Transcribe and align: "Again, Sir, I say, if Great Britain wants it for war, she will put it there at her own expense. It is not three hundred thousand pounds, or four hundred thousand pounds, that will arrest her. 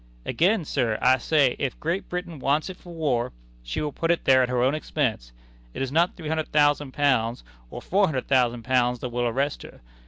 "Again, 0.25 0.65
Sir, 0.65 0.97
I 0.99 1.19
say, 1.19 1.55
if 1.59 1.79
Great 1.79 2.09
Britain 2.09 2.39
wants 2.39 2.71
it 2.71 2.77
for 2.77 2.91
war, 2.91 3.33
she 3.61 3.81
will 3.81 3.91
put 3.91 4.09
it 4.09 4.25
there 4.25 4.41
at 4.41 4.49
her 4.49 4.63
own 4.63 4.73
expense. 4.73 5.31
It 5.75 5.83
is 5.83 5.91
not 5.91 6.15
three 6.15 6.27
hundred 6.27 6.47
thousand 6.47 6.91
pounds, 6.93 7.43
or 7.69 7.83
four 7.83 8.07
hundred 8.07 8.27
thousand 8.27 8.63
pounds, 8.63 8.97
that 9.01 9.09
will 9.09 9.27
arrest 9.27 9.61
her. 9.61 9.79